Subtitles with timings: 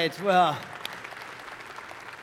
[0.00, 0.22] right.
[0.22, 0.58] Well,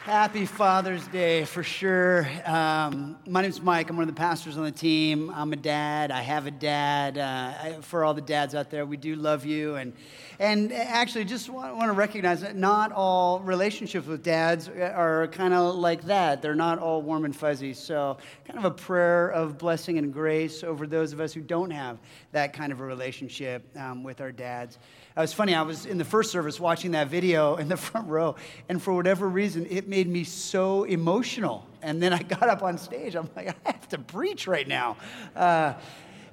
[0.01, 2.27] happy Father's Day for sure.
[2.43, 3.91] Um, my name's Mike.
[3.91, 5.29] I'm one of the pastors on the team.
[5.29, 6.09] I'm a dad.
[6.09, 7.19] I have a dad.
[7.19, 7.21] Uh,
[7.61, 9.75] I, for all the dads out there, we do love you.
[9.75, 9.93] And,
[10.39, 15.53] and actually, just want, want to recognize that not all relationships with dads are kind
[15.53, 16.41] of like that.
[16.41, 17.75] They're not all warm and fuzzy.
[17.75, 21.69] So, kind of a prayer of blessing and grace over those of us who don't
[21.69, 21.99] have
[22.31, 24.79] that kind of a relationship um, with our dads.
[25.17, 28.07] It was funny, I was in the first service watching that video in the front
[28.07, 28.35] row,
[28.69, 31.65] and for whatever reason, it made me so emotional.
[31.81, 34.95] And then I got up on stage, I'm like, I have to preach right now.
[35.35, 35.73] Uh,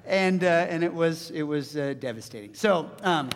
[0.05, 2.53] and, uh, and it was, it was uh, devastating.
[2.53, 3.29] So, um,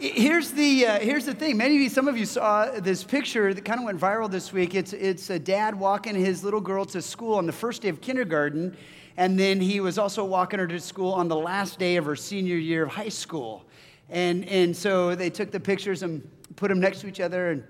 [0.00, 1.56] Here's the, uh, here's the thing.
[1.56, 4.52] Many of you, some of you saw this picture that kind of went viral this
[4.52, 4.76] week.
[4.76, 8.00] It's, it's a dad walking his little girl to school on the first day of
[8.00, 8.76] kindergarten,
[9.16, 12.14] and then he was also walking her to school on the last day of her
[12.14, 13.64] senior year of high school.
[14.08, 17.64] And, and so they took the pictures and put them next to each other and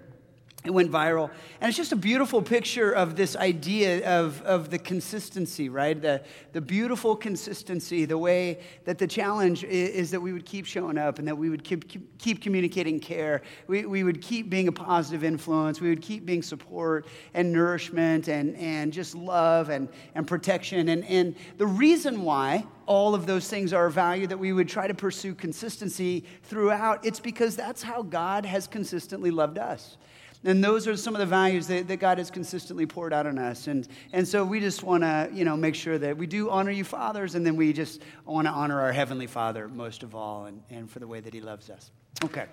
[0.64, 1.30] it went viral.
[1.60, 6.00] And it's just a beautiful picture of this idea of, of the consistency, right?
[6.00, 6.20] The,
[6.52, 10.98] the beautiful consistency, the way that the challenge is, is that we would keep showing
[10.98, 13.42] up and that we would keep, keep, communicating care.
[13.68, 15.80] We, we would keep being a positive influence.
[15.80, 20.88] We would keep being support and nourishment and, and just love and, and protection.
[20.88, 24.68] And, and the reason why all of those things are a value that we would
[24.68, 29.96] try to pursue consistency throughout, it's because that's how God has consistently loved us.
[30.44, 33.38] And those are some of the values that, that God has consistently poured out on
[33.38, 33.66] us.
[33.66, 36.70] And, and so we just want to, you know, make sure that we do honor
[36.70, 40.46] you, fathers, and then we just want to honor our Heavenly Father most of all
[40.46, 41.90] and, and for the way that He loves us.
[42.24, 42.46] Okay.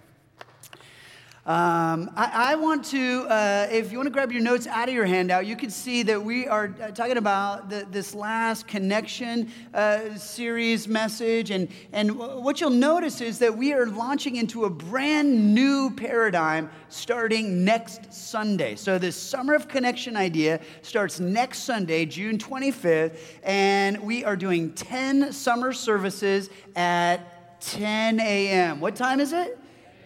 [1.46, 4.96] Um, I, I, want to, uh, if you want to grab your notes out of
[4.96, 9.52] your handout, you can see that we are uh, talking about the, this last connection
[9.72, 11.52] uh, series message.
[11.52, 16.68] And, and what you'll notice is that we are launching into a brand new paradigm
[16.90, 18.76] starting next Sunday.
[18.76, 23.20] So, this Summer of Connection idea starts next Sunday, June 25th.
[23.44, 28.80] And we are doing 10 summer services at 10 a.m.
[28.80, 29.60] What time is it?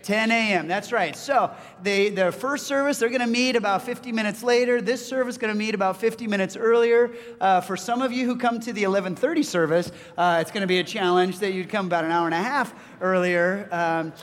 [0.03, 0.67] 10 a.m.
[0.67, 1.15] That's right.
[1.15, 1.51] So
[1.83, 4.81] the, the first service, they're going to meet about 50 minutes later.
[4.81, 7.11] This service going to meet about 50 minutes earlier.
[7.39, 10.67] Uh, for some of you who come to the 11:30 service, uh, it's going to
[10.67, 13.67] be a challenge that you'd come about an hour and a half earlier.
[13.71, 14.13] Um,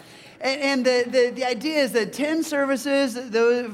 [0.41, 3.19] and, the, the, the, idea is that 10 services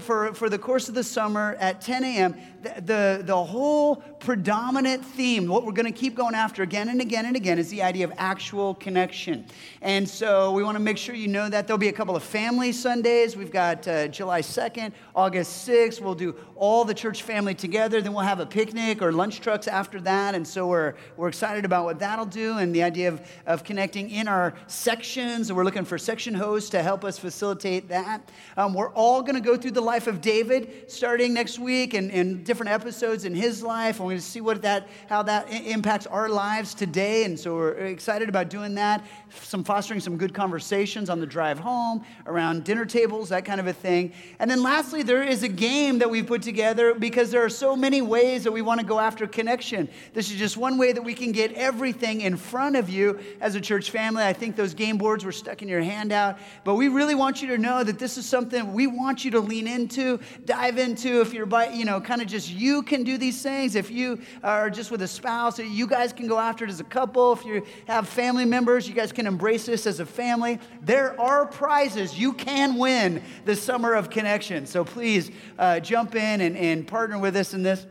[0.02, 5.04] for, for the course of the summer at 10 a.m., the, the, the whole predominant
[5.04, 7.82] theme, what we're going to keep going after again and again and again, is the
[7.82, 9.44] idea of actual connection.
[9.80, 11.66] And so we want to make sure you know that.
[11.66, 13.36] There'll be a couple of family Sundays.
[13.36, 16.00] We've got uh, July 2nd, August 6th.
[16.00, 18.00] We'll do all the church family together.
[18.00, 20.36] Then we'll have a picnic or lunch trucks after that.
[20.36, 24.10] And so we're, we're excited about what that'll do and the idea of, of connecting
[24.10, 25.52] in our sections.
[25.52, 28.30] We're looking for section hosts to help us facilitate that.
[28.56, 32.10] Um, we're all going to go through the life of David starting next week and,
[32.10, 33.98] and different episodes in his life.
[33.98, 37.24] We're going to see what that, how that impacts our lives today.
[37.24, 39.04] And so we're excited about doing that.
[39.30, 43.66] Some fostering some good conversations on the drive home, around dinner tables, that kind of
[43.66, 44.12] a thing.
[44.38, 47.74] And then lastly, there is a game that we've put together because there are so
[47.74, 49.88] many ways that we want to go after connection.
[50.12, 53.54] This is just one way that we can get everything in front of you as
[53.54, 54.22] a church family.
[54.22, 57.48] I think those game boards were stuck in your handout, but we really want you
[57.48, 61.20] to know that this is something we want you to lean into, dive into.
[61.20, 63.74] If you're by, you know, kind of just you can do these things.
[63.74, 66.84] If you are just with a spouse, you guys can go after it as a
[66.84, 67.32] couple.
[67.32, 70.58] If you have family members, you guys can embrace this as a family.
[70.82, 74.66] There are prizes you can win this summer of connection.
[74.66, 77.86] So please uh, jump in and, and partner with us in this.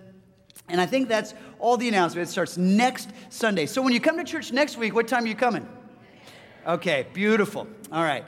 [0.70, 2.28] And I think that's all the announcement.
[2.28, 3.66] It starts next Sunday.
[3.66, 5.68] So when you come to church next week, what time are you coming?
[6.68, 7.68] Okay, beautiful.
[7.92, 8.24] All right.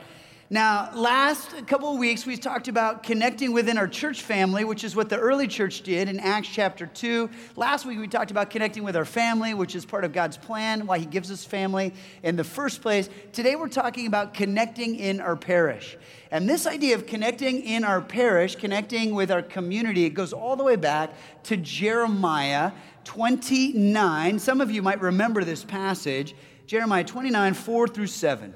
[0.50, 4.96] Now, last couple of weeks, we talked about connecting within our church family, which is
[4.96, 7.30] what the early church did in Acts chapter 2.
[7.54, 10.84] Last week, we talked about connecting with our family, which is part of God's plan,
[10.84, 11.94] why He gives us family
[12.24, 13.08] in the first place.
[13.32, 15.96] Today, we're talking about connecting in our parish.
[16.32, 20.56] And this idea of connecting in our parish, connecting with our community, it goes all
[20.56, 21.12] the way back
[21.44, 22.72] to Jeremiah
[23.04, 24.38] 29.
[24.40, 26.34] Some of you might remember this passage,
[26.66, 28.54] Jeremiah 29, 4 through 7.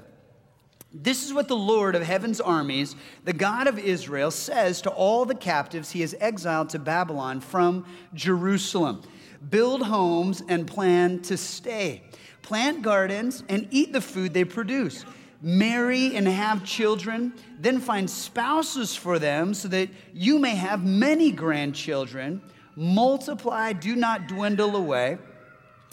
[0.91, 5.25] This is what the Lord of heaven's armies, the God of Israel, says to all
[5.25, 9.03] the captives he has exiled to Babylon from Jerusalem
[9.49, 12.03] Build homes and plan to stay,
[12.41, 15.05] plant gardens and eat the food they produce.
[15.41, 21.31] Marry and have children, then find spouses for them so that you may have many
[21.31, 22.41] grandchildren.
[22.75, 25.19] Multiply, do not dwindle away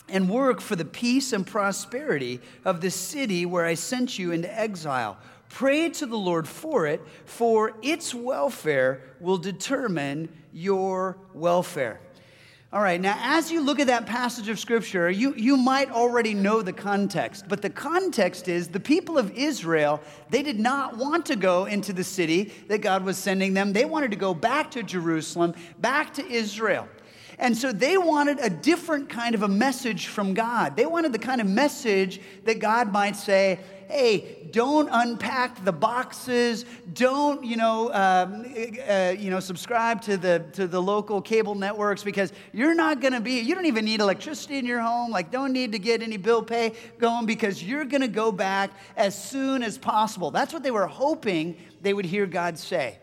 [0.09, 4.53] and work for the peace and prosperity of the city where I sent you into
[4.59, 5.19] exile.
[5.49, 12.01] Pray to the Lord for it, for its welfare will determine your welfare.
[12.73, 16.35] All right, now as you look at that passage of scripture, you, you might already
[16.35, 20.01] know the context, but the context is the people of Israel,
[20.31, 23.73] they did not want to go into the city that God was sending them.
[23.73, 26.89] They wanted to go back to Jerusalem, back to Israel.
[27.39, 30.75] And so they wanted a different kind of a message from God.
[30.75, 36.65] They wanted the kind of message that God might say, hey, don't unpack the boxes.
[36.95, 38.47] Don't, you know, um,
[38.89, 43.13] uh, you know, subscribe to the to the local cable networks because you're not going
[43.13, 43.41] to be.
[43.41, 45.11] You don't even need electricity in your home.
[45.11, 48.71] Like, don't need to get any bill pay going because you're going to go back
[48.97, 50.31] as soon as possible.
[50.31, 52.99] That's what they were hoping they would hear God say.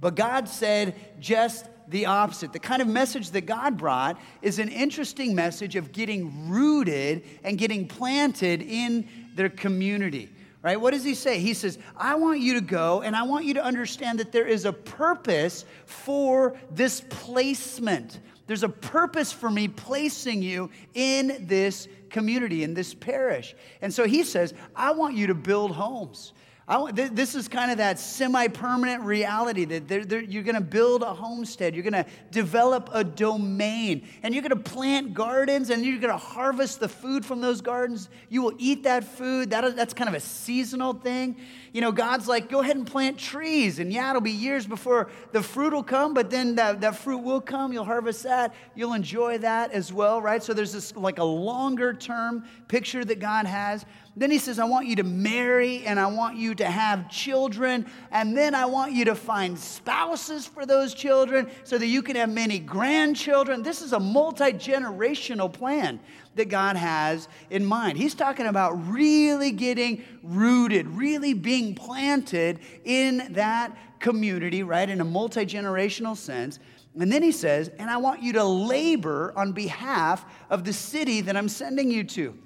[0.00, 2.52] But God said just the opposite.
[2.52, 7.58] The kind of message that God brought is an interesting message of getting rooted and
[7.58, 10.30] getting planted in their community.
[10.60, 10.80] Right?
[10.80, 11.38] What does he say?
[11.38, 14.46] He says, I want you to go and I want you to understand that there
[14.46, 18.18] is a purpose for this placement.
[18.48, 23.54] There's a purpose for me placing you in this community, in this parish.
[23.82, 26.32] And so he says, I want you to build homes.
[26.68, 30.60] Want, this is kind of that semi permanent reality that they're, they're, you're going to
[30.60, 35.70] build a homestead, you're going to develop a domain, and you're going to plant gardens
[35.70, 38.10] and you're going to harvest the food from those gardens.
[38.28, 39.50] You will eat that food.
[39.50, 41.36] That, that's kind of a seasonal thing.
[41.72, 45.10] You know, God's like, go ahead and plant trees, and yeah, it'll be years before
[45.32, 47.72] the fruit will come, but then that, that fruit will come.
[47.72, 50.42] You'll harvest that, you'll enjoy that as well, right?
[50.42, 53.86] So there's this like a longer term picture that God has.
[54.18, 57.86] Then he says, I want you to marry and I want you to have children.
[58.10, 62.16] And then I want you to find spouses for those children so that you can
[62.16, 63.62] have many grandchildren.
[63.62, 66.00] This is a multi generational plan
[66.34, 67.96] that God has in mind.
[67.96, 75.04] He's talking about really getting rooted, really being planted in that community, right, in a
[75.04, 76.58] multi generational sense.
[76.98, 81.20] And then he says, and I want you to labor on behalf of the city
[81.20, 82.36] that I'm sending you to.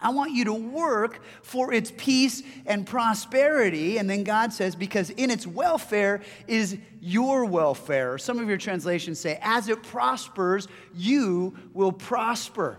[0.00, 3.98] I want you to work for its peace and prosperity.
[3.98, 8.18] And then God says, because in its welfare is your welfare.
[8.18, 12.78] Some of your translations say, as it prospers, you will prosper.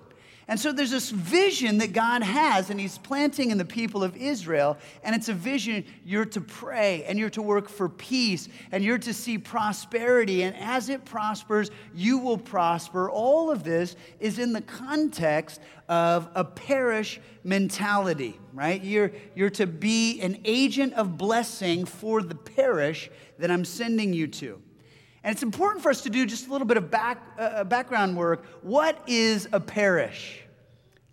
[0.51, 4.17] And so there's this vision that God has, and He's planting in the people of
[4.17, 4.77] Israel.
[5.01, 8.97] And it's a vision you're to pray, and you're to work for peace, and you're
[8.97, 10.43] to see prosperity.
[10.43, 13.09] And as it prospers, you will prosper.
[13.09, 18.83] All of this is in the context of a parish mentality, right?
[18.83, 23.09] You're, you're to be an agent of blessing for the parish
[23.39, 24.61] that I'm sending you to.
[25.23, 27.63] And it's important for us to do just a little bit of back, uh, uh,
[27.63, 28.43] background work.
[28.63, 30.41] What is a parish?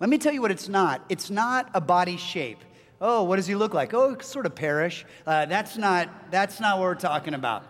[0.00, 1.04] Let me tell you what it's not.
[1.08, 2.64] It's not a body shape.
[3.00, 3.92] Oh, what does he look like?
[3.94, 5.04] Oh, sort of parish.
[5.26, 7.64] Uh, that's, not, that's not what we're talking about.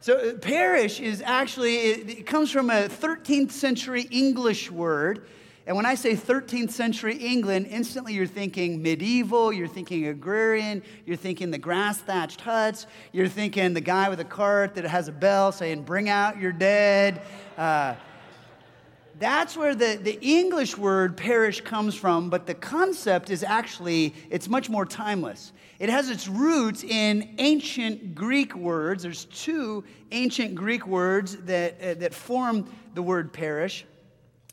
[0.00, 5.26] So, uh, parish is actually, it, it comes from a 13th century English word
[5.68, 11.14] and when I say 13th century England, instantly you're thinking medieval, you're thinking agrarian, you're
[11.14, 15.12] thinking the grass thatched huts, you're thinking the guy with a cart that has a
[15.12, 17.20] bell saying, Bring out your dead.
[17.58, 17.96] Uh,
[19.18, 24.48] that's where the, the English word parish comes from, but the concept is actually, it's
[24.48, 25.52] much more timeless.
[25.78, 29.02] It has its roots in ancient Greek words.
[29.02, 33.84] There's two ancient Greek words that, uh, that form the word parish.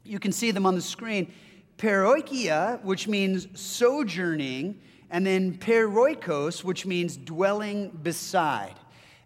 [0.05, 1.33] You can see them on the screen.
[1.77, 8.75] Paroikia, which means sojourning, and then paroikos, which means dwelling beside.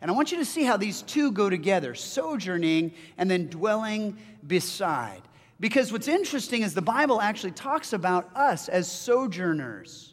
[0.01, 4.17] And I want you to see how these two go together sojourning and then dwelling
[4.48, 5.21] beside.
[5.59, 10.08] Because what's interesting is the Bible actually talks about us as sojourners.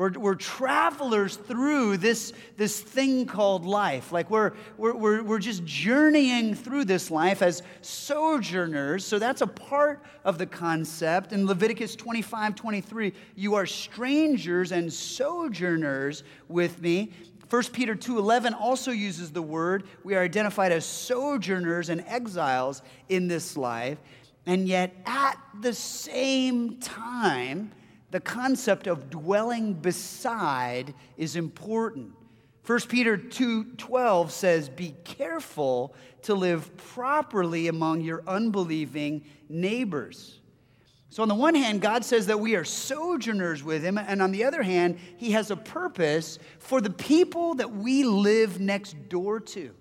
[0.00, 4.12] We're, we're travelers through this, this thing called life.
[4.12, 9.04] Like we're, we're, we're, we're just journeying through this life as sojourners.
[9.04, 11.34] So that's a part of the concept.
[11.34, 17.12] In Leviticus 25 23, you are strangers and sojourners with me.
[17.50, 22.80] 1 Peter 2:11 also uses the word we are identified as sojourners and exiles
[23.10, 23.98] in this life
[24.46, 27.70] and yet at the same time
[28.10, 32.12] the concept of dwelling beside is important.
[32.62, 40.40] 1 Peter 2:12 says, "Be careful to live properly among your unbelieving neighbors."
[41.08, 44.30] So on the one hand, God says that we are sojourners with him, and on
[44.30, 49.40] the other hand, he has a purpose for the people that we live next door
[49.40, 49.74] to.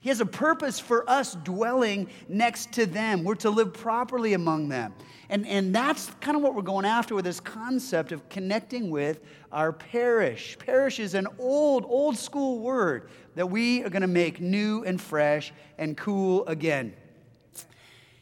[0.00, 3.22] He has a purpose for us dwelling next to them.
[3.22, 4.94] We're to live properly among them.
[5.28, 9.20] And, and that's kind of what we're going after with this concept of connecting with
[9.52, 10.58] our parish.
[10.58, 14.98] Parish is an old, old school word that we are going to make new and
[14.98, 16.94] fresh and cool again.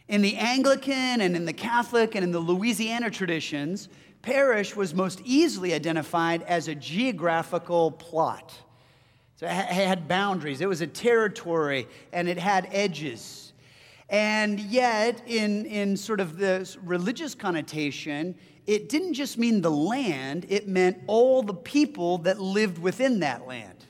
[0.08, 3.88] In the Anglican and in the Catholic and in the Louisiana traditions,
[4.23, 8.52] parish was most easily identified as a geographical plot.
[9.38, 13.52] So it had boundaries, it was a territory, and it had edges.
[14.09, 18.35] And yet, in, in sort of the religious connotation,
[18.66, 23.47] it didn't just mean the land, it meant all the people that lived within that
[23.47, 23.87] land.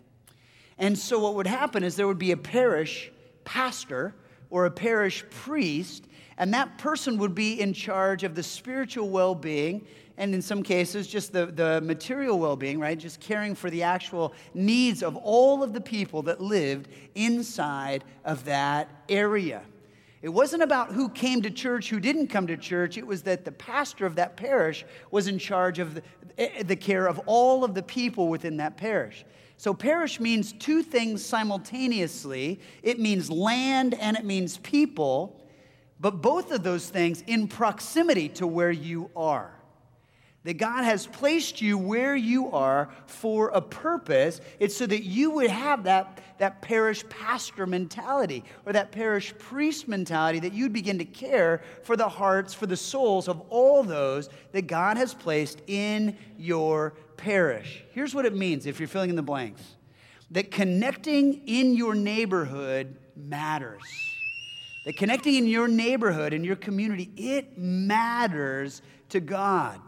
[0.76, 3.11] And so, what would happen is there would be a parish
[3.47, 4.14] pastor
[4.50, 6.05] or a parish priest,
[6.37, 9.87] and that person would be in charge of the spiritual well being
[10.19, 12.99] and in some cases, just the, the material well being, right?
[12.99, 18.45] Just caring for the actual needs of all of the people that lived inside of
[18.45, 19.63] that area.
[20.21, 22.99] It wasn't about who came to church, who didn't come to church.
[22.99, 26.03] It was that the pastor of that parish was in charge of the,
[26.37, 29.25] eh, the care of all of the people within that parish.
[29.57, 35.41] So, parish means two things simultaneously it means land and it means people,
[36.01, 39.58] but both of those things in proximity to where you are
[40.45, 44.40] that God has placed you where you are for a purpose.
[44.61, 49.88] It's so that you would have that, that parish pastor mentality or that parish priest
[49.88, 54.28] mentality, that you'd begin to care for the hearts, for the souls of all those
[54.52, 57.85] that God has placed in your parish.
[57.92, 59.62] Here's what it means if you're filling in the blanks
[60.30, 63.83] that connecting in your neighborhood matters.
[64.85, 69.80] That connecting in your neighborhood, in your community, it matters to God.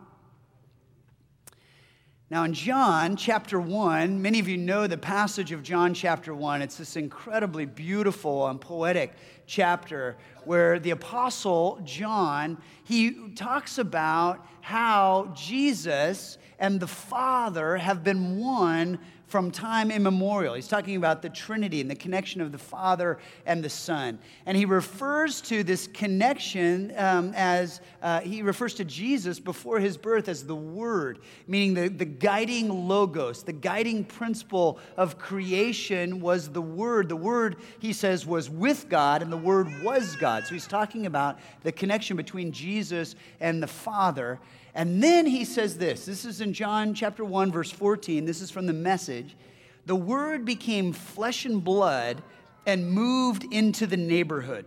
[2.33, 6.63] Now, in John chapter 1, many of you know the passage of John chapter 1.
[6.63, 9.15] It's this incredibly beautiful and poetic
[9.47, 18.39] chapter where the apostle John, he talks about how Jesus and the Father have been
[18.39, 20.55] one from time immemorial.
[20.55, 24.19] He's talking about the Trinity and the connection of the Father and the Son.
[24.45, 29.97] And he refers to this connection um, as uh, he refers to Jesus before his
[29.97, 36.49] birth as the Word, meaning the, the guiding logos, the guiding principle of creation was
[36.49, 37.09] the Word.
[37.09, 40.45] The Word, he says, was with God, and the Word was God.
[40.45, 44.41] So he's talking about the connection between Jesus and the Father.
[44.75, 48.25] And then he says this this is in John chapter 1, verse 14.
[48.25, 49.37] This is from the message.
[49.87, 52.23] The word became flesh and blood
[52.67, 54.67] and moved into the neighborhood.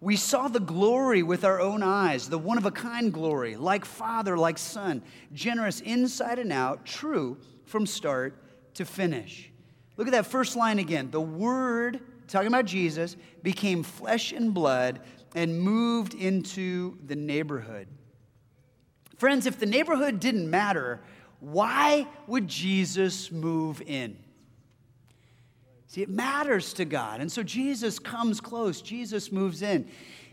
[0.00, 3.84] We saw the glory with our own eyes, the one of a kind glory, like
[3.84, 5.02] Father, like Son,
[5.34, 8.34] generous inside and out, true from start
[8.74, 9.50] to finish.
[9.98, 11.10] Look at that first line again.
[11.10, 15.00] The Word, talking about Jesus, became flesh and blood
[15.34, 17.86] and moved into the neighborhood.
[19.20, 20.98] Friends, if the neighborhood didn't matter,
[21.40, 24.16] why would Jesus move in?
[25.88, 27.20] See, it matters to God.
[27.20, 29.86] And so Jesus comes close, Jesus moves in.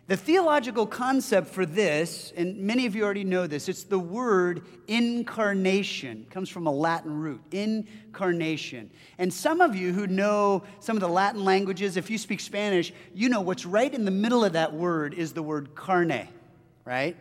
[0.07, 4.61] The theological concept for this, and many of you already know this, it's the word
[4.87, 6.21] incarnation.
[6.21, 8.89] It comes from a Latin root, incarnation.
[9.17, 12.93] And some of you who know some of the Latin languages, if you speak Spanish,
[13.13, 16.29] you know what's right in the middle of that word is the word carne,
[16.85, 17.17] right?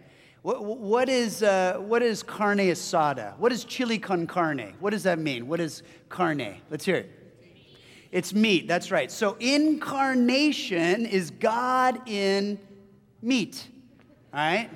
[0.47, 3.37] What, what, is, uh, what is carne asada?
[3.37, 4.75] What is chili con carne?
[4.79, 5.49] What does that mean?
[5.49, 6.59] What is carne?
[6.71, 7.11] Let's hear it.
[8.13, 9.11] It's meat, that's right.
[9.11, 12.61] So incarnation is God in
[13.21, 13.67] meat,
[14.33, 14.71] all right?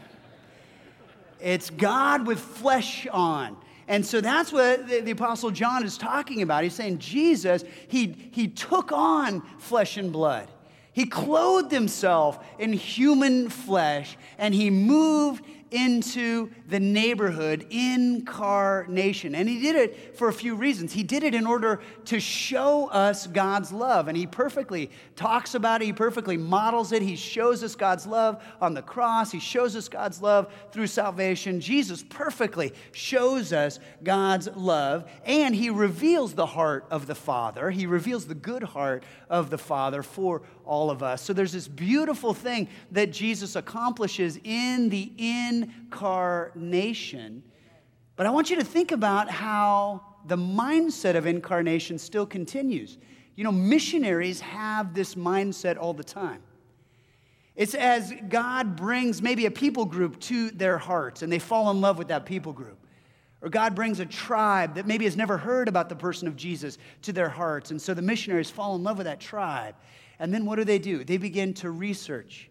[1.38, 3.56] It's God with flesh on.
[3.86, 6.64] And so that's what the, the, Apostle John is talking about.
[6.64, 10.48] He's saying Jesus, he, he took on flesh and blood.
[10.92, 19.34] He clothed himself in human flesh and he moved into the neighborhood incarnation.
[19.34, 20.92] And he did it for a few reasons.
[20.92, 24.08] He did it in order to show us God's love.
[24.08, 27.02] And he perfectly talks about it, he perfectly models it.
[27.02, 31.60] He shows us God's love on the cross, he shows us God's love through salvation.
[31.60, 37.70] Jesus perfectly shows us God's love, and he reveals the heart of the Father.
[37.70, 41.22] He reveals the good heart of the Father for all of us.
[41.22, 46.60] So there's this beautiful thing that Jesus accomplishes in the incarnation.
[46.61, 47.43] Nation,
[48.17, 52.99] but I want you to think about how the mindset of incarnation still continues.
[53.35, 56.43] You know, missionaries have this mindset all the time.
[57.57, 61.81] It's as God brings maybe a people group to their hearts and they fall in
[61.81, 62.79] love with that people group.
[63.43, 66.76] Or God brings a tribe that maybe has never heard about the person of Jesus
[67.02, 67.71] to their hearts.
[67.71, 69.75] And so the missionaries fall in love with that tribe.
[70.19, 71.05] And then what do they do?
[71.05, 72.50] They begin to research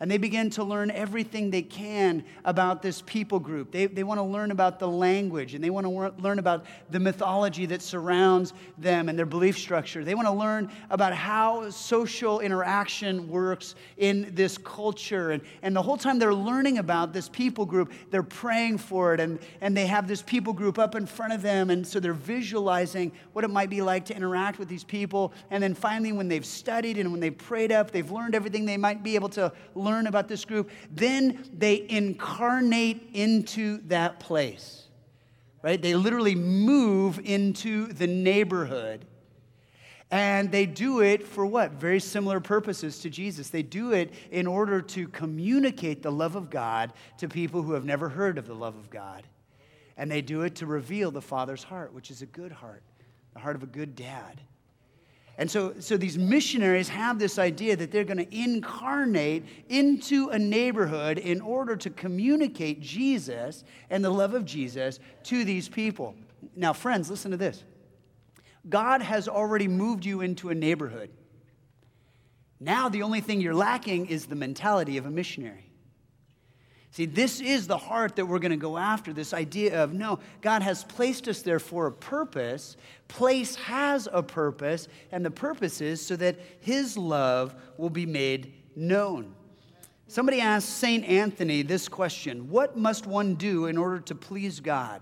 [0.00, 3.70] and they begin to learn everything they can about this people group.
[3.70, 6.98] They, they want to learn about the language and they want to learn about the
[6.98, 10.02] mythology that surrounds them and their belief structure.
[10.02, 15.32] They want to learn about how social interaction works in this culture.
[15.32, 19.20] And, and the whole time they're learning about this people group, they're praying for it
[19.20, 21.68] and, and they have this people group up in front of them.
[21.68, 25.34] And so they're visualizing what it might be like to interact with these people.
[25.50, 28.78] And then finally, when they've studied and when they've prayed up, they've learned everything they
[28.78, 34.84] might be able to learn learn about this group, then they incarnate into that place.
[35.62, 35.80] Right?
[35.80, 39.04] They literally move into the neighborhood.
[40.10, 41.72] And they do it for what?
[41.72, 43.50] Very similar purposes to Jesus.
[43.50, 47.84] They do it in order to communicate the love of God to people who have
[47.84, 49.26] never heard of the love of God.
[49.96, 52.82] And they do it to reveal the Father's heart, which is a good heart,
[53.34, 54.40] the heart of a good dad.
[55.40, 60.38] And so, so these missionaries have this idea that they're going to incarnate into a
[60.38, 66.14] neighborhood in order to communicate Jesus and the love of Jesus to these people.
[66.54, 67.64] Now, friends, listen to this
[68.68, 71.08] God has already moved you into a neighborhood.
[72.60, 75.69] Now, the only thing you're lacking is the mentality of a missionary.
[76.92, 80.18] See, this is the heart that we're going to go after this idea of no,
[80.40, 82.76] God has placed us there for a purpose.
[83.06, 88.52] Place has a purpose, and the purpose is so that His love will be made
[88.74, 89.34] known.
[90.08, 91.04] Somebody asked St.
[91.04, 95.00] Anthony this question What must one do in order to please God?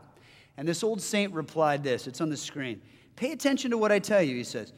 [0.58, 2.82] And this old saint replied this it's on the screen.
[3.16, 4.74] Pay attention to what I tell you, he says.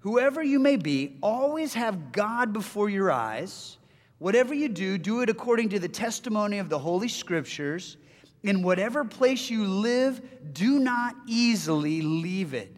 [0.00, 3.78] Whoever you may be, always have God before your eyes
[4.22, 7.96] Whatever you do, do it according to the testimony of the Holy Scriptures.
[8.44, 12.68] In whatever place you live, do not easily leave it.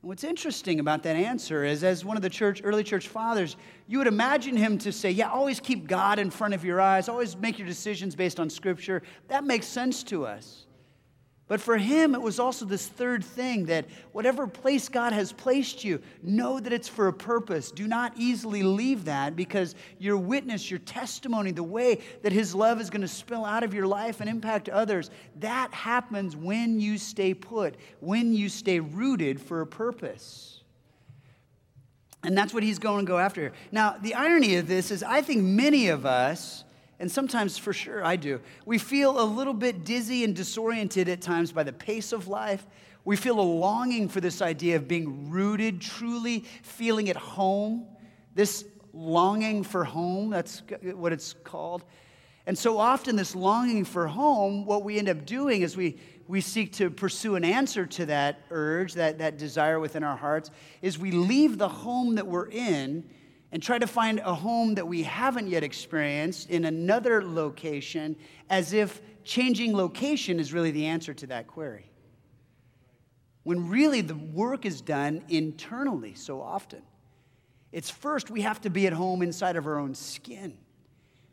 [0.00, 3.56] And what's interesting about that answer is, as one of the church, early church fathers,
[3.88, 7.10] you would imagine him to say, Yeah, always keep God in front of your eyes,
[7.10, 9.02] always make your decisions based on Scripture.
[9.26, 10.64] That makes sense to us.
[11.48, 15.82] But for him, it was also this third thing that whatever place God has placed
[15.82, 17.70] you, know that it's for a purpose.
[17.70, 22.82] Do not easily leave that because your witness, your testimony, the way that his love
[22.82, 26.98] is going to spill out of your life and impact others, that happens when you
[26.98, 30.62] stay put, when you stay rooted for a purpose.
[32.22, 33.52] And that's what he's going to go after.
[33.72, 36.64] Now, the irony of this is, I think many of us
[37.00, 38.40] and sometimes for sure I do.
[38.66, 42.66] We feel a little bit dizzy and disoriented at times by the pace of life.
[43.04, 47.86] We feel a longing for this idea of being rooted, truly feeling at home.
[48.34, 51.84] This longing for home, that's what it's called.
[52.46, 56.40] And so often, this longing for home, what we end up doing is we, we
[56.40, 60.98] seek to pursue an answer to that urge, that, that desire within our hearts, is
[60.98, 63.04] we leave the home that we're in
[63.50, 68.16] and try to find a home that we haven't yet experienced in another location
[68.50, 71.90] as if changing location is really the answer to that query.
[73.44, 76.82] When really the work is done internally so often.
[77.72, 80.58] It's first we have to be at home inside of our own skin.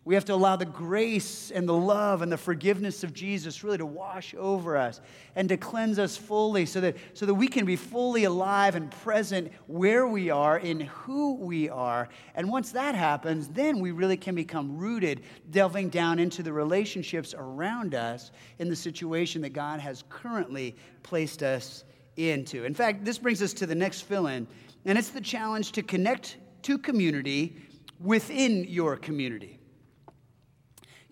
[0.05, 3.79] We have to allow the grace and the love and the forgiveness of Jesus really
[3.79, 5.01] to wash over us
[5.35, 8.91] and to cleanse us fully so that, so that we can be fully alive and
[8.91, 12.07] present where we are, in who we are.
[12.35, 17.33] And once that happens, then we really can become rooted, delving down into the relationships
[17.35, 21.83] around us in the situation that God has currently placed us
[22.15, 22.63] into.
[22.63, 24.45] In fact, this brings us to the next fill in,
[24.85, 27.55] and it's the challenge to connect to community
[27.99, 29.57] within your community.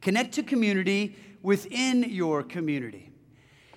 [0.03, 3.09] Connect to community within your community.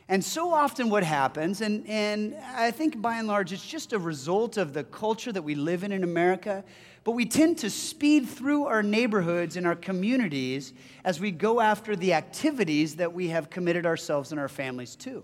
[0.08, 3.98] And so often, what happens, and, and I think by and large it's just a
[3.98, 6.64] result of the culture that we live in in America,
[7.04, 10.72] but we tend to speed through our neighborhoods and our communities
[11.04, 15.22] as we go after the activities that we have committed ourselves and our families to.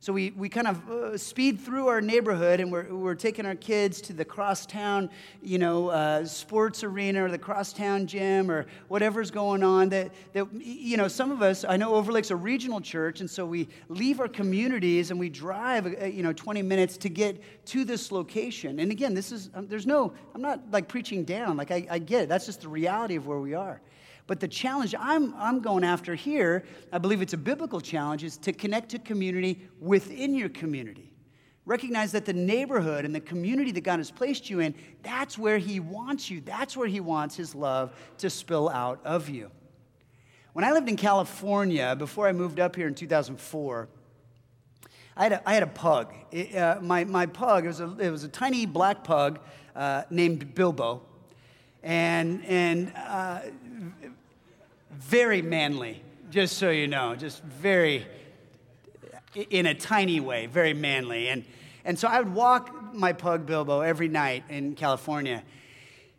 [0.00, 3.56] So we, we kind of uh, speed through our neighborhood and we're, we're taking our
[3.56, 5.10] kids to the crosstown,
[5.42, 9.88] you know, uh, sports arena or the crosstown gym or whatever's going on.
[9.88, 13.44] That, that, you know, some of us, I know Overlake's a regional church, and so
[13.44, 17.84] we leave our communities and we drive, uh, you know, 20 minutes to get to
[17.84, 18.78] this location.
[18.78, 21.56] And again, this is, um, there's no, I'm not like preaching down.
[21.56, 22.28] Like, I, I get it.
[22.28, 23.80] That's just the reality of where we are.
[24.28, 28.36] But the challenge I'm, I'm going after here, I believe it's a biblical challenge, is
[28.38, 31.14] to connect to community within your community.
[31.64, 35.56] Recognize that the neighborhood and the community that God has placed you in, that's where
[35.56, 36.42] He wants you.
[36.42, 39.50] That's where He wants His love to spill out of you.
[40.52, 43.88] When I lived in California, before I moved up here in 2004,
[45.16, 46.12] I had a, I had a pug.
[46.30, 49.40] It, uh, my, my pug, it was, a, it was a tiny black pug
[49.74, 51.02] uh, named Bilbo.
[51.82, 53.40] And, and uh,
[54.98, 58.06] very manly, just so you know, just very,
[59.50, 61.28] in a tiny way, very manly.
[61.28, 61.44] And,
[61.84, 65.42] and so I would walk my pug Bilbo every night in California.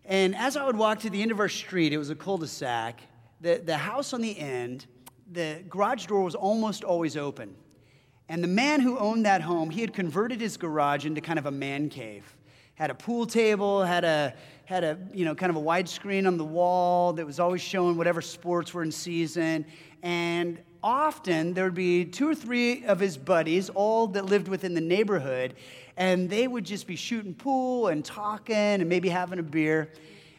[0.06, 2.38] And as I would walk to the end of our street, it was a cul
[2.38, 3.02] de sac,
[3.42, 4.86] the, the house on the end,
[5.32, 7.56] the garage door was almost always open.
[8.30, 11.46] And the man who owned that home, he had converted his garage into kind of
[11.46, 12.36] a man cave.
[12.76, 14.34] Had a pool table, had a,
[14.70, 17.60] had a, you know, kind of a wide screen on the wall that was always
[17.60, 19.66] showing whatever sports were in season.
[20.04, 24.76] And often there would be two or three of his buddies, all that lived within
[24.76, 25.56] the neighborhood,
[25.98, 29.92] and they would just be shooting pool and talking and maybe having a beer.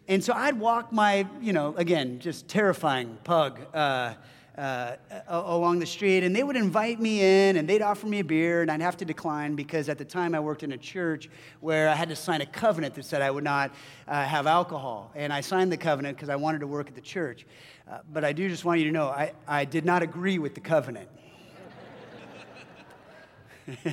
[0.06, 3.58] And so I'd walk my, you know, again, just terrifying pug.
[3.74, 4.14] Uh,
[4.60, 4.96] uh,
[5.28, 8.60] along the street, and they would invite me in and they'd offer me a beer,
[8.60, 11.88] and I'd have to decline because at the time I worked in a church where
[11.88, 13.74] I had to sign a covenant that said I would not
[14.06, 15.12] uh, have alcohol.
[15.14, 17.46] And I signed the covenant because I wanted to work at the church.
[17.90, 20.54] Uh, but I do just want you to know I, I did not agree with
[20.54, 21.08] the covenant.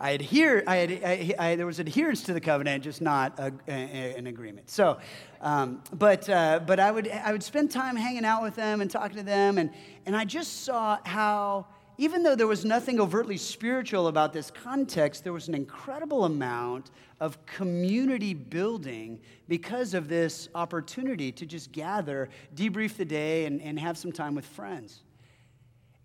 [0.00, 3.52] I adhere, I had, I, I, there was adherence to the covenant, just not a,
[3.66, 4.70] a, an agreement.
[4.70, 4.98] So,
[5.40, 8.90] um, but, uh, but I, would, I would spend time hanging out with them and
[8.90, 9.70] talking to them, and,
[10.06, 15.24] and I just saw how, even though there was nothing overtly spiritual about this context,
[15.24, 22.28] there was an incredible amount of community building because of this opportunity to just gather,
[22.54, 25.02] debrief the day, and, and have some time with friends.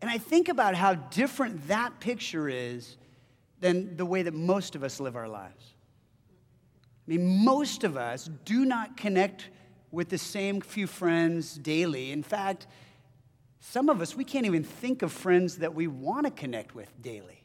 [0.02, 2.98] And I think about how different that picture is
[3.64, 5.74] than the way that most of us live our lives.
[7.08, 9.50] I mean, most of us do not connect
[9.90, 12.12] with the same few friends daily.
[12.12, 12.68] In fact,
[13.62, 16.90] some of us, we can't even think of friends that we want to connect with
[17.02, 17.43] daily.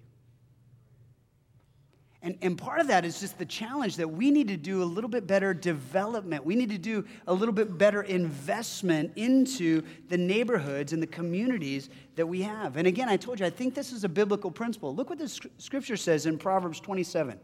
[2.20, 4.84] And, and part of that is just the challenge that we need to do a
[4.84, 6.44] little bit better development.
[6.44, 11.90] We need to do a little bit better investment into the neighborhoods and the communities
[12.16, 12.76] that we have.
[12.76, 14.92] And again, I told you, I think this is a biblical principle.
[14.94, 15.28] Look what the
[15.58, 17.38] scripture says in Proverbs 27.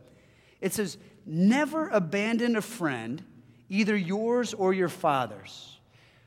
[0.61, 3.23] It says, Never abandon a friend,
[3.69, 5.74] either yours or your father's.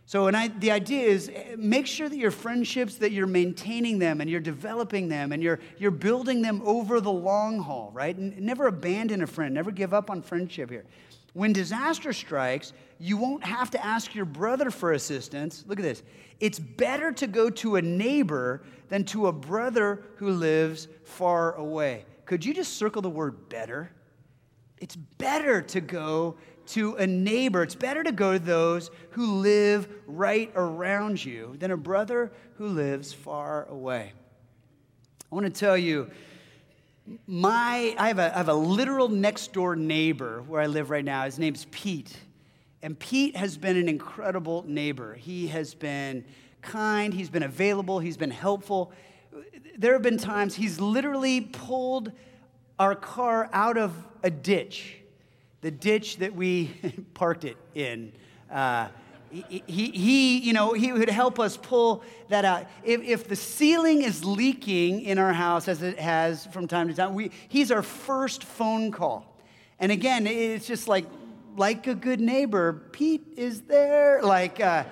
[0.07, 3.99] So, and I, the idea is eh, make sure that your friendships, that you're maintaining
[3.99, 8.17] them and you're developing them and you're, you're building them over the long haul, right?
[8.17, 10.85] Never abandon a friend, never give up on friendship here.
[11.33, 15.65] When disaster strikes, you won't have to ask your brother for assistance.
[15.67, 16.03] Look at this.
[16.39, 22.05] It's better to go to a neighbor than to a brother who lives far away.
[22.25, 23.91] Could you just circle the word better?
[24.79, 26.37] It's better to go
[26.67, 27.63] to a neighbor.
[27.63, 32.67] It's better to go to those who live right around you than a brother who
[32.67, 34.13] lives far away.
[35.32, 36.10] I want to tell you,
[37.25, 41.06] my, I, have a, I have a literal next door neighbor where I live right
[41.06, 41.23] now.
[41.25, 42.15] His name's Pete.
[42.82, 45.15] And Pete has been an incredible neighbor.
[45.15, 46.25] He has been
[46.62, 48.91] kind, he's been available, he's been helpful.
[49.77, 52.12] There have been times he's literally pulled
[52.80, 54.97] our car out of a ditch
[55.61, 56.67] the ditch that we
[57.13, 58.11] parked it in.
[58.51, 58.87] Uh,
[59.29, 62.65] he, he, he, you know, he would help us pull that out.
[62.83, 66.93] If, if the ceiling is leaking in our house, as it has from time to
[66.93, 69.37] time, we, he's our first phone call.
[69.79, 71.05] And again, it's just like,
[71.57, 74.21] like a good neighbor, Pete is there.
[74.21, 74.85] Like, uh,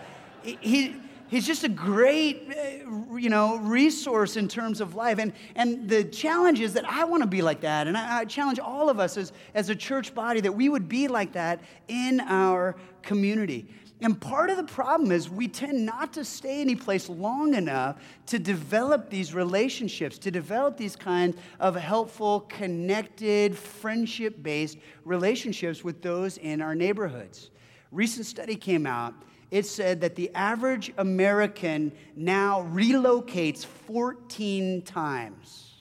[0.44, 0.96] he,
[1.28, 5.20] he's just a great, uh, you know, resource in terms of life.
[5.20, 7.88] And, and the challenge is that I want to be like that.
[7.88, 10.88] And I, I challenge all of us as, as a church body that we would
[10.88, 13.68] be like that in our community.
[14.02, 17.96] And part of the problem is we tend not to stay any place long enough
[18.28, 26.02] to develop these relationships, to develop these kinds of helpful, connected, friendship based relationships with
[26.02, 27.52] those in our neighborhoods.
[27.92, 29.14] Recent study came out
[29.52, 35.76] it said that the average American now relocates 14 times.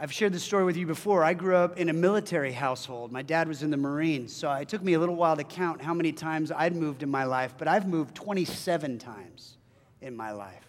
[0.00, 1.24] I've shared this story with you before.
[1.24, 3.10] I grew up in a military household.
[3.10, 5.82] My dad was in the Marines, so it took me a little while to count
[5.82, 9.56] how many times I'd moved in my life, but I've moved 27 times
[10.00, 10.68] in my life.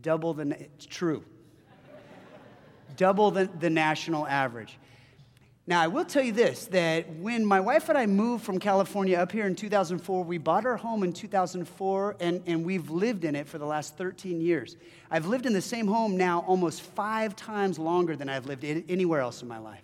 [0.00, 1.22] Double the, it's true.
[2.96, 4.78] Double the, the national average.
[5.68, 9.18] Now, I will tell you this that when my wife and I moved from California
[9.18, 13.36] up here in 2004, we bought our home in 2004 and, and we've lived in
[13.36, 14.78] it for the last 13 years.
[15.10, 19.20] I've lived in the same home now almost five times longer than I've lived anywhere
[19.20, 19.82] else in my life.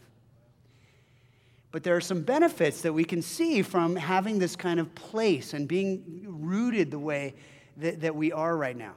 [1.71, 5.53] But there are some benefits that we can see from having this kind of place
[5.53, 7.35] and being rooted the way
[7.77, 8.95] that, that we are right now.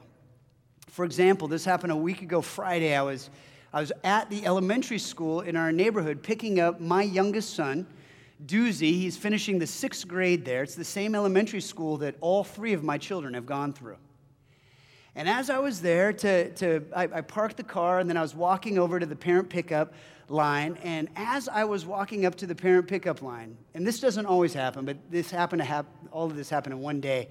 [0.86, 2.96] For example, this happened a week ago Friday.
[2.96, 3.28] I was,
[3.72, 7.86] I was at the elementary school in our neighborhood picking up my youngest son,
[8.46, 8.92] Doozy.
[8.92, 10.62] He's finishing the sixth grade there.
[10.62, 13.98] It's the same elementary school that all three of my children have gone through.
[15.14, 18.22] And as I was there to, to I, I, parked the car and then I
[18.22, 19.92] was walking over to the parent pickup
[20.28, 20.78] line.
[20.82, 24.54] And as I was walking up to the parent pickup line, and this doesn't always
[24.54, 27.28] happen, but this happened to happen, all of this happened in one day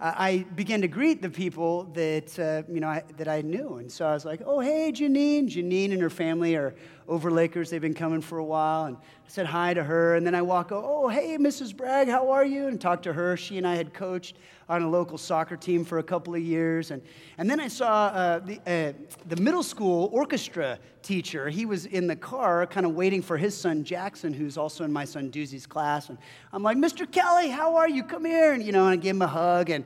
[0.00, 3.76] uh, I began to greet the people that, uh, you know, I, that I knew.
[3.76, 5.48] And so I was like, oh, hey, Janine.
[5.48, 6.74] Janine and her family are
[7.08, 7.70] Overlakers.
[7.70, 8.84] They've been coming for a while.
[8.84, 10.16] And I said hi to her.
[10.16, 11.76] And then I walk, oh, hey, Mrs.
[11.76, 12.66] Bragg, how are you?
[12.66, 13.36] And talk to her.
[13.36, 14.36] She and I had coached
[14.68, 16.90] on a local soccer team for a couple of years.
[16.90, 17.00] And,
[17.38, 18.92] and then I saw uh, the, uh,
[19.26, 21.48] the middle school orchestra teacher.
[21.48, 24.92] He was in the car kind of waiting for his son, Jackson, who's also in
[24.92, 26.10] my son Doozy's class.
[26.10, 26.18] And
[26.52, 27.10] I'm like, Mr.
[27.10, 28.04] Kelly, how are you?
[28.04, 28.52] Come here.
[28.52, 29.70] And, you know, and I gave him a hug.
[29.70, 29.84] And,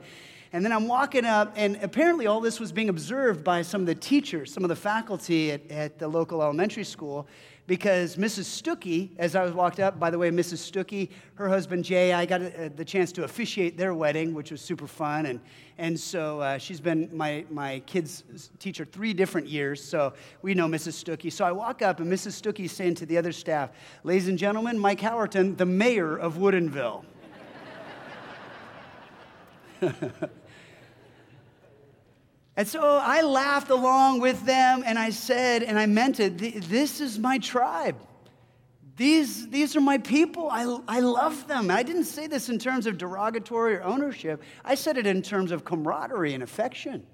[0.53, 3.87] and then I'm walking up, and apparently all this was being observed by some of
[3.87, 7.27] the teachers, some of the faculty at, at the local elementary school
[7.65, 8.43] because Mrs.
[8.43, 10.69] Stuckey, as I was walked up, by the way, Mrs.
[10.69, 14.61] Stuckey, her husband Jay, I got uh, the chance to officiate their wedding, which was
[14.61, 15.27] super fun.
[15.27, 15.39] And,
[15.77, 18.23] and so uh, she's been my, my kids'
[18.59, 21.01] teacher three different years, so we know Mrs.
[21.01, 21.31] Stuckey.
[21.31, 22.41] So I walk up, and Mrs.
[22.41, 23.69] Stuckey's saying to the other staff,
[24.03, 27.05] Ladies and gentlemen, Mike Howerton, the mayor of Woodinville.
[32.55, 36.37] And so I laughed along with them and I said, and I meant it,
[36.69, 37.97] this is my tribe.
[38.95, 40.49] These, these are my people.
[40.51, 41.71] I, I love them.
[41.71, 45.51] I didn't say this in terms of derogatory or ownership, I said it in terms
[45.51, 47.05] of camaraderie and affection.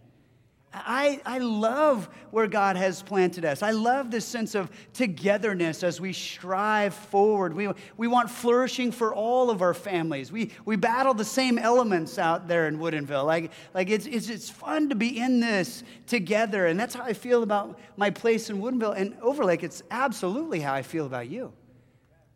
[0.72, 3.64] I, I love where God has planted us.
[3.64, 7.56] I love this sense of togetherness as we strive forward.
[7.56, 10.32] We, we want flourishing for all of our families.
[10.32, 13.26] We, we battle the same elements out there in Woodinville.
[13.26, 16.68] Like, like it's, it's, it's fun to be in this together.
[16.68, 18.96] And that's how I feel about my place in Woodinville.
[18.96, 21.52] And Overlake, it's absolutely how I feel about you.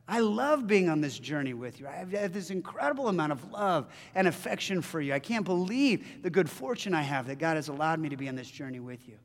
[0.07, 1.87] I love being on this journey with you.
[1.87, 5.13] I have this incredible amount of love and affection for you.
[5.13, 8.27] I can't believe the good fortune I have that God has allowed me to be
[8.27, 9.17] on this journey with you.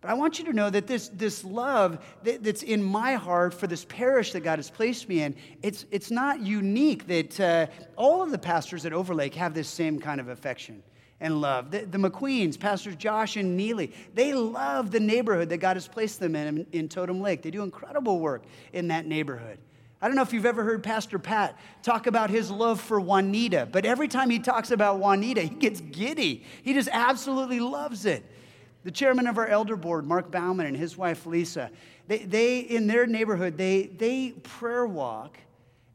[0.00, 3.52] But I want you to know that this, this love that, that's in my heart
[3.52, 7.66] for this parish that God has placed me in, it's, it's not unique that uh,
[7.96, 10.82] all of the pastors at Overlake have this same kind of affection
[11.20, 11.70] and love.
[11.70, 16.20] The, the, McQueens, Pastors Josh and Neely, they love the neighborhood that God has placed
[16.20, 17.42] them in, in, Totem Lake.
[17.42, 19.58] They do incredible work in that neighborhood.
[20.00, 23.68] I don't know if you've ever heard Pastor Pat talk about his love for Juanita,
[23.70, 26.44] but every time he talks about Juanita, he gets giddy.
[26.62, 28.24] He just absolutely loves it.
[28.84, 31.70] The chairman of our elder board, Mark Bauman, and his wife Lisa,
[32.06, 35.36] they, they in their neighborhood, they, they prayer walk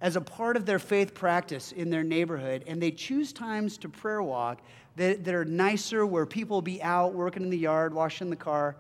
[0.01, 3.87] as a part of their faith practice in their neighborhood, and they choose times to
[3.87, 4.59] prayer walk
[4.95, 8.35] that, that are nicer, where people will be out working in the yard, washing the
[8.35, 8.75] car,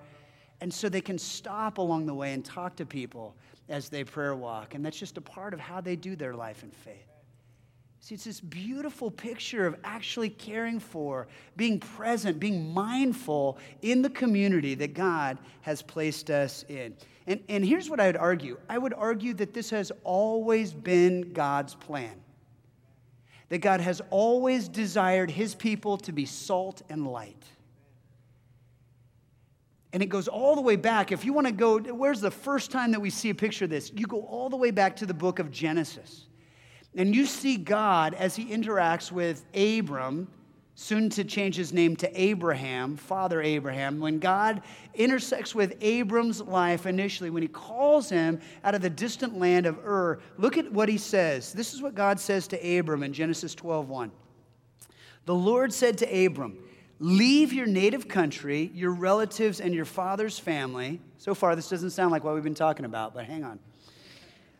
[0.61, 3.35] and so they can stop along the way and talk to people
[3.69, 4.75] as they prayer walk.
[4.75, 7.07] And that's just a part of how they do their life in faith.
[8.03, 14.09] See, it's this beautiful picture of actually caring for, being present, being mindful in the
[14.09, 16.95] community that God has placed us in.
[17.27, 21.31] And, and here's what I would argue I would argue that this has always been
[21.31, 22.21] God's plan.
[23.49, 27.43] That God has always desired his people to be salt and light.
[29.93, 31.11] And it goes all the way back.
[31.11, 33.69] If you want to go, where's the first time that we see a picture of
[33.69, 33.91] this?
[33.93, 36.25] You go all the way back to the book of Genesis.
[36.95, 40.27] And you see God as he interacts with Abram,
[40.75, 43.99] soon to change his name to Abraham, Father Abraham.
[43.99, 44.61] When God
[44.93, 49.77] intersects with Abram's life initially, when he calls him out of the distant land of
[49.85, 51.53] Ur, look at what he says.
[51.53, 54.11] This is what God says to Abram in Genesis 12 1.
[55.25, 56.57] The Lord said to Abram,
[56.99, 61.01] Leave your native country, your relatives, and your father's family.
[61.17, 63.59] So far, this doesn't sound like what we've been talking about, but hang on.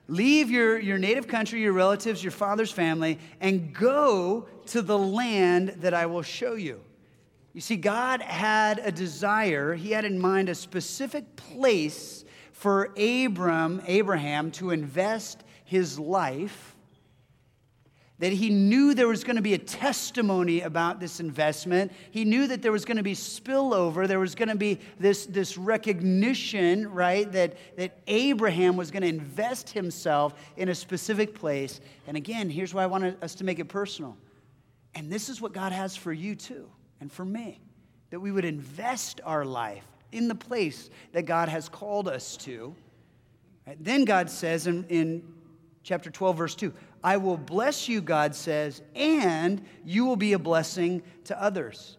[0.07, 5.69] Leave your, your native country, your relatives, your father's family, and go to the land
[5.79, 6.81] that I will show you.
[7.53, 13.81] You see, God had a desire, He had in mind a specific place for Abram,
[13.87, 16.72] Abraham to invest his life
[18.19, 21.91] that he knew there was going to be a testimony about this investment.
[22.11, 24.07] He knew that there was going to be spillover.
[24.07, 29.09] There was going to be this, this recognition, right, that, that Abraham was going to
[29.09, 31.81] invest himself in a specific place.
[32.07, 34.15] And again, here's why I want us to make it personal.
[34.95, 36.69] And this is what God has for you too,
[37.01, 37.59] and for me,
[38.11, 42.75] that we would invest our life in the place that God has called us to.
[43.65, 43.83] Right?
[43.83, 45.23] Then God says in, in
[45.81, 46.71] chapter 12, verse 2
[47.03, 51.97] I will bless you, God says, and you will be a blessing to others.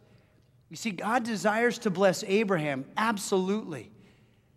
[0.71, 3.93] You see, God desires to bless Abraham, absolutely,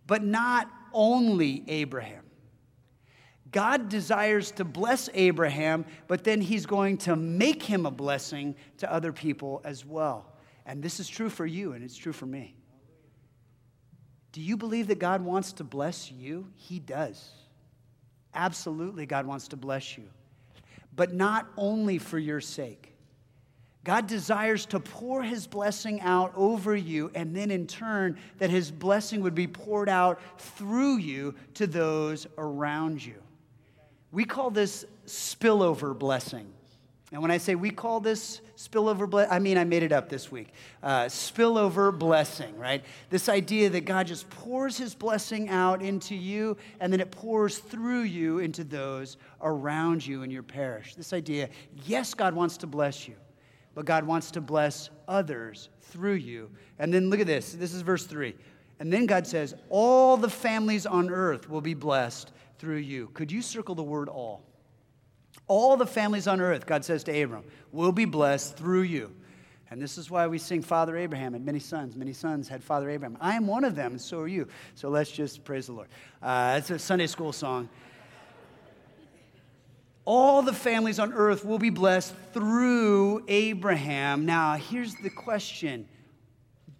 [0.06, 2.24] but not only Abraham.
[3.50, 8.92] God desires to bless Abraham, but then he's going to make him a blessing to
[8.92, 10.32] other people as well.
[10.66, 12.54] And this is true for you, and it's true for me.
[14.32, 16.46] Do you believe that God wants to bless you?
[16.54, 17.30] He does.
[18.34, 20.04] Absolutely, God wants to bless you,
[20.98, 22.92] but not only for your sake.
[23.84, 28.72] God desires to pour his blessing out over you, and then in turn, that his
[28.72, 33.14] blessing would be poured out through you to those around you.
[34.10, 36.52] We call this spillover blessing.
[37.10, 40.10] And when I say we call this spillover blessing, I mean I made it up
[40.10, 40.48] this week.
[40.82, 42.84] Uh, spillover blessing, right?
[43.08, 47.58] This idea that God just pours his blessing out into you and then it pours
[47.58, 50.94] through you into those around you in your parish.
[50.96, 51.48] This idea,
[51.86, 53.14] yes, God wants to bless you,
[53.74, 56.50] but God wants to bless others through you.
[56.78, 57.52] And then look at this.
[57.52, 58.34] This is verse three.
[58.80, 63.08] And then God says, All the families on earth will be blessed through you.
[63.14, 64.42] Could you circle the word all?
[65.48, 69.14] All the families on earth, God says to Abram, will be blessed through you.
[69.70, 71.94] And this is why we sing Father Abraham had many sons.
[71.96, 73.18] Many sons had Father Abraham.
[73.20, 74.48] I am one of them, and so are you.
[74.74, 75.88] So let's just praise the Lord.
[76.22, 77.68] Uh, a Sunday school song.
[80.06, 84.24] All the families on earth will be blessed through Abraham.
[84.24, 85.86] Now, here's the question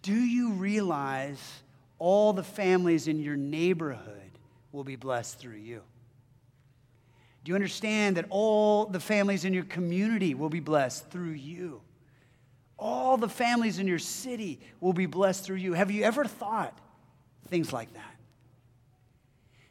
[0.01, 1.61] Do you realize
[1.99, 4.31] all the families in your neighborhood
[4.71, 5.83] will be blessed through you?
[7.43, 11.81] Do you understand that all the families in your community will be blessed through you?
[12.77, 15.73] All the families in your city will be blessed through you.
[15.73, 16.77] Have you ever thought
[17.47, 18.15] things like that?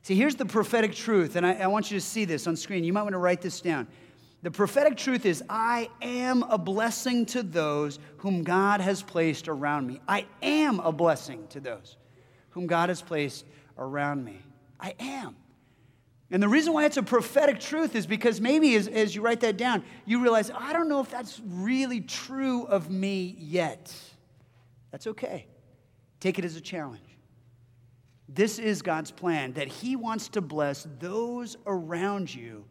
[0.03, 2.85] See, here's the prophetic truth, and I, I, want you to see this on screen.
[2.85, 3.87] You might want to write this down.
[4.43, 9.87] The prophetic truth is I am a blessing to those whom God has placed around
[9.87, 10.01] me.
[10.09, 11.97] I am a blessing to those
[12.51, 13.45] whom God has placed
[13.77, 14.39] around me.
[14.81, 15.37] I am.
[16.31, 19.41] And the reason why it's a prophetic truth is because maybe as, as you write
[19.41, 23.93] that down, you realize, I don't know if that's really true of me yet.
[24.91, 25.47] That's okay.
[26.21, 27.01] Take it as a challenge.
[28.29, 32.65] This is God's plan that He wants to bless those around you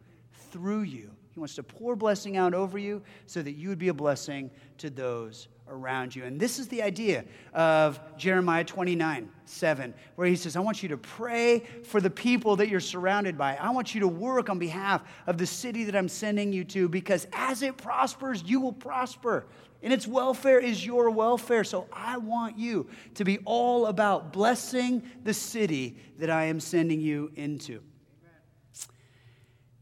[0.50, 1.10] through you.
[1.30, 4.50] He wants to pour blessing out over you so that you would be a blessing
[4.78, 6.24] to those around you.
[6.24, 10.90] And this is the idea of Jeremiah 29 7, where he says, I want you
[10.90, 13.56] to pray for the people that you're surrounded by.
[13.56, 16.88] I want you to work on behalf of the city that I'm sending you to,
[16.88, 19.46] because as it prospers, you will prosper.
[19.82, 21.64] And its welfare is your welfare.
[21.64, 27.00] So I want you to be all about blessing the city that I am sending
[27.00, 27.80] you into.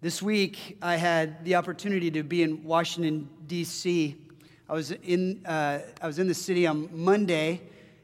[0.02, 4.25] This week, I had the opportunity to be in Washington, D.C
[4.68, 7.60] I was in, uh, I was in the city on Monday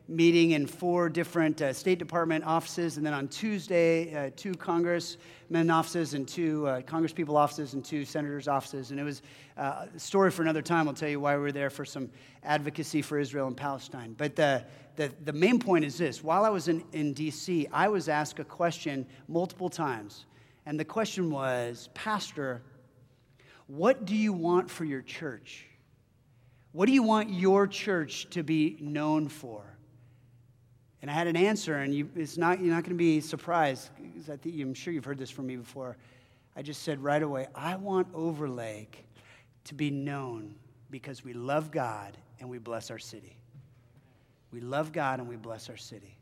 [0.07, 5.71] meeting in four different uh, State Department offices, and then on Tuesday, uh, two congressmen
[5.71, 8.93] offices and two uh, congresspeople offices and two senators' offices.
[8.93, 9.23] And it was
[9.57, 10.87] uh, a story for another time.
[10.87, 12.09] I'll tell you why we were there for some
[12.45, 14.15] advocacy for Israel and Palestine.
[14.17, 17.89] But the, the, the main point is this while I was in, in D.C., I
[17.89, 20.27] was asked a question multiple times.
[20.67, 22.63] And the question was, Pastor,
[23.67, 25.67] what do you want for your church?
[26.73, 29.63] What do you want your church to be known for?
[31.03, 33.91] And I had an answer, and you, it's not, you're not going to be surprised,
[34.01, 35.97] because I think, I'm sure you've heard this from me before.
[36.57, 39.05] I just said right away, I want Overlake
[39.65, 40.55] to be known
[40.91, 43.37] because we love God and we bless our city.
[44.53, 46.17] We love God and we bless our city.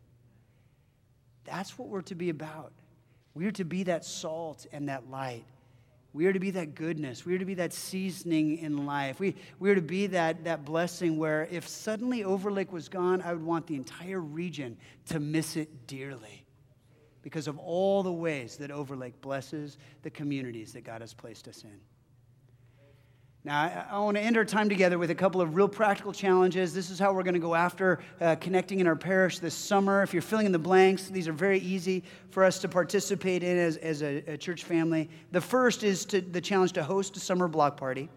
[1.45, 2.73] That's what we're to be about.
[3.35, 5.45] We're to be that salt and that light
[6.13, 7.25] we are to be that goodness.
[7.25, 9.21] We are to be that seasoning in life.
[9.21, 13.33] We, we are to be that, that blessing where if suddenly Overlake was gone, I
[13.33, 16.45] would want the entire region to miss it dearly
[17.23, 21.63] because of all the ways that Overlake blesses the communities that God has placed us
[21.63, 21.81] in.
[23.43, 26.75] Now, I, want to end our time together with a couple of real practical challenges.
[26.75, 30.03] This is how we're going to go after uh, connecting in our parish this summer.
[30.03, 33.57] If you're filling in the blanks, these are very easy for us to participate in
[33.57, 35.09] as, as a, a church family.
[35.33, 38.11] The first is to, the challenge to host a summer block party.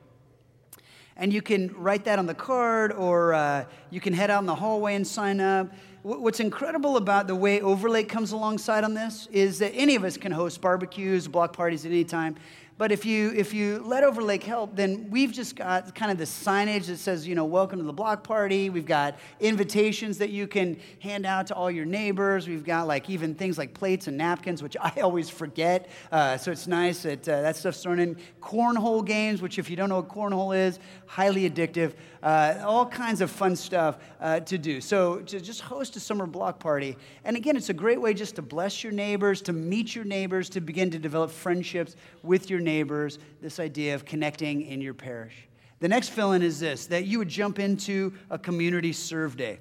[1.16, 4.46] And you can write that on the card, or uh, you can head out in
[4.46, 5.72] the hallway and sign up.
[6.02, 10.18] What's incredible about the way Overlake comes alongside on this is that any of us
[10.18, 12.36] can host barbecues, block parties at any time.
[12.78, 16.24] But if you if you let Overlake help, then we've just got kind of the
[16.24, 18.72] signage that says, you know, welcome to the block party.
[18.72, 22.48] We've got invitations that you can hand out to all your neighbors.
[22.48, 25.88] We've got like even things like plates and napkins, which I always forget.
[26.12, 28.18] Uh, so it's nice that uh, that stuff's thrown in.
[28.42, 31.94] Cornhole games, which if you don't know what cornhole is, highly addictive.
[32.24, 34.82] Uh, all kinds of fun stuff uh, to do.
[34.82, 38.36] So to just host a summer block party, and again, it's a great way just
[38.38, 42.63] to bless your neighbors, to meet your neighbors, to begin to develop friendships with your
[42.64, 45.48] neighbors, this idea of connecting in your parish.
[45.80, 49.60] The next fill in is this that you would jump into a community serve day.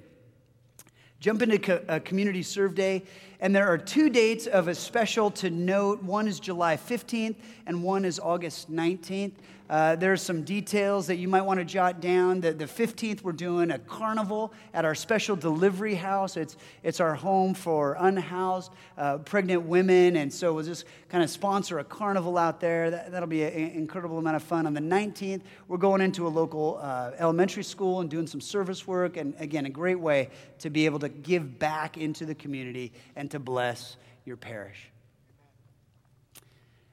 [1.19, 3.03] Jump into a community serve day,
[3.43, 6.01] and there are two dates of a special to note.
[6.01, 7.35] One is July 15th,
[7.65, 9.33] and one is August 19th.
[9.69, 12.41] Uh, there are some details that you might want to jot down.
[12.41, 16.37] The, the 15th, we're doing a carnival at our special delivery house.
[16.37, 20.17] It's, it's our home for unhoused uh, pregnant women.
[20.17, 22.91] And so we'll just kind of sponsor a carnival out there.
[22.91, 24.67] That, will be an incredible amount of fun.
[24.67, 28.85] On the 19th, we're going into a local uh, elementary school and doing some service
[28.85, 29.15] work.
[29.15, 30.29] And again, a great way
[30.59, 34.91] to be able to give back into the community and to bless your parish.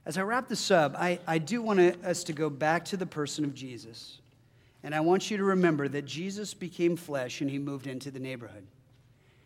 [0.06, 3.04] As I wrap this up, I, I do want us to go back to the
[3.04, 4.22] person of Jesus.
[4.82, 8.18] And I want you to remember that Jesus became flesh and he moved into the
[8.18, 8.66] neighborhood.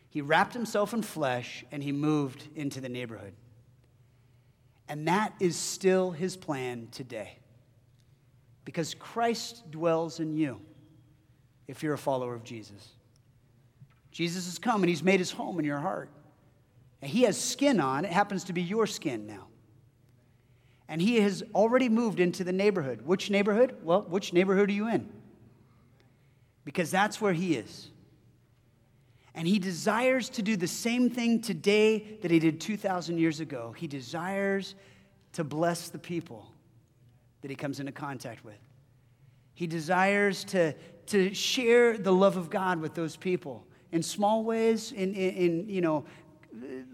[0.08, 3.32] He wrapped himself in flesh and he moved into the neighborhood.
[4.88, 7.38] And that is still his plan today.
[8.64, 10.60] Because Christ dwells in you
[11.66, 12.90] if you're a follower of Jesus.
[14.12, 16.08] Jesus has come and he's made his home in your heart.
[17.04, 19.48] And he has skin on, it happens to be your skin now.
[20.88, 23.02] And he has already moved into the neighborhood.
[23.02, 23.76] Which neighborhood?
[23.82, 25.12] Well, which neighborhood are you in?
[26.64, 27.90] Because that's where he is.
[29.34, 33.74] And he desires to do the same thing today that he did 2,000 years ago.
[33.76, 34.74] He desires
[35.34, 36.50] to bless the people
[37.42, 38.56] that he comes into contact with.
[39.52, 40.72] He desires to,
[41.08, 45.68] to share the love of God with those people in small ways, in, in, in
[45.68, 46.04] you know,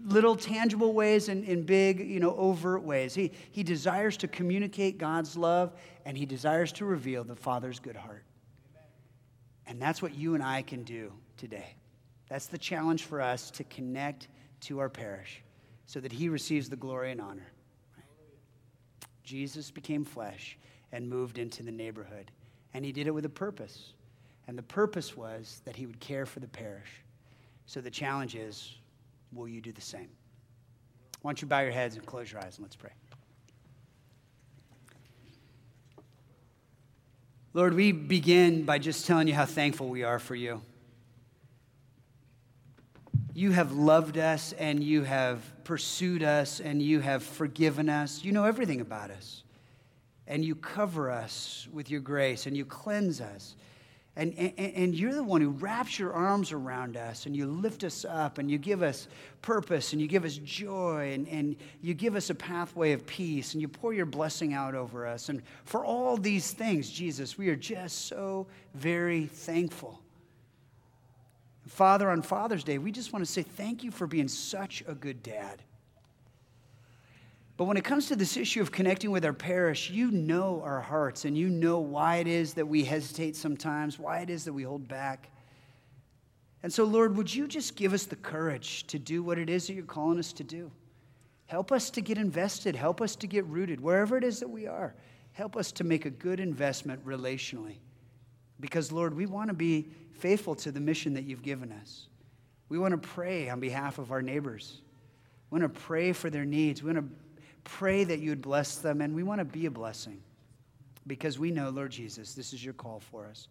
[0.05, 3.13] little tangible ways and in big, you know, overt ways.
[3.13, 5.73] He, he desires to communicate God's love
[6.05, 8.23] and he desires to reveal the Father's good heart.
[9.67, 11.75] And that's what you and I can do today.
[12.27, 14.27] That's the challenge for us to connect
[14.61, 15.43] to our parish
[15.85, 17.51] so that he receives the glory and honor.
[19.23, 20.57] Jesus became flesh
[20.91, 22.31] and moved into the neighborhood.
[22.73, 23.93] And he did it with a purpose.
[24.47, 26.89] And the purpose was that he would care for the parish.
[27.65, 28.75] So the challenge is
[29.31, 30.09] will you do the same?
[31.21, 32.91] Why don't you bow your heads and close your eyes and let's pray.
[37.53, 40.61] Lord, we begin by just telling you how thankful we are for you.
[43.33, 48.23] You have loved us and you have pursued us and you have forgiven us.
[48.23, 49.43] You know everything about us.
[50.27, 53.55] And you cover us with your grace and you cleanse us.
[54.17, 57.85] And, and, and, you're the one who wraps your arms around us and you lift
[57.85, 59.07] us up and you give us
[59.41, 63.53] purpose and you give us joy and, and you give us a pathway of peace
[63.53, 65.29] and you pour your blessing out over us.
[65.29, 70.01] And for all these things, Jesus, we are just so very thankful.
[71.67, 74.93] Father, on Father's Day, we just want to say thank you for being such a
[74.93, 75.61] good dad.
[77.61, 80.81] But when it comes to this issue of connecting with our parish, you know our
[80.81, 84.53] hearts and you know why it is that we hesitate sometimes, why it is that
[84.53, 85.29] we hold back.
[86.63, 89.67] And so, Lord, would you just give us the courage to do what it is
[89.67, 90.71] that you're calling us to do?
[91.45, 94.65] Help us to get invested, help us to get rooted, wherever it is that we
[94.65, 94.95] are.
[95.33, 97.75] Help us to make a good investment relationally.
[98.59, 102.07] Because, Lord, we want to be faithful to the mission that you've given us.
[102.69, 104.81] We want to pray on behalf of our neighbors.
[105.51, 106.81] We want to pray for their needs.
[106.81, 107.15] We want to
[107.63, 110.21] pray that you would bless them, and we want to be a blessing
[111.07, 113.47] because we know, Lord Jesus, this is your call for us.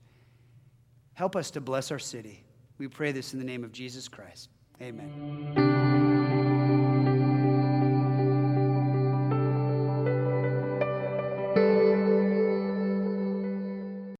[1.15, 2.45] Help us to bless our city.
[2.79, 4.49] We pray this in the name of Jesus Christ.
[4.81, 5.89] Amen.